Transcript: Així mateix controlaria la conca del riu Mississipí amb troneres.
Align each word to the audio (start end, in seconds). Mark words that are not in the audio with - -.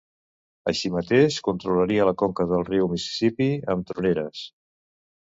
Així 0.69 0.89
mateix 0.93 1.35
controlaria 1.47 2.07
la 2.09 2.13
conca 2.21 2.45
del 2.51 2.65
riu 2.69 2.87
Mississipí 2.93 3.49
amb 3.75 3.85
troneres. 3.91 4.41